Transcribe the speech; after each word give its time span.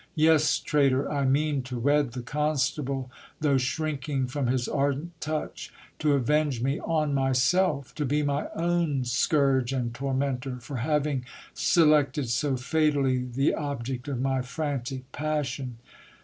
Yes, 0.15 0.57
traitor, 0.57 1.07
I 1.11 1.25
mean 1.25 1.61
to 1.61 1.77
wed 1.77 2.13
the 2.13 2.23
constable, 2.23 3.11
though 3.39 3.59
shrinking 3.59 4.25
from 4.25 4.47
his 4.47 4.67
ardent 4.67 5.11
touch, 5.21 5.71
to 5.99 6.13
avenge 6.13 6.59
me 6.59 6.79
on 6.81 7.13
myself! 7.13 7.93
to 7.93 8.03
be 8.03 8.23
my 8.23 8.47
own 8.55 9.05
scourge 9.05 9.71
and 9.71 9.93
tormentor, 9.93 10.57
for 10.59 10.77
having 10.77 11.23
selected 11.53 12.29
so 12.29 12.57
fatally 12.57 13.19
the 13.31 13.53
object 13.53 14.07
of 14.07 14.19
my 14.19 14.41
frantic 14.41 15.03
passion. 15.11 15.77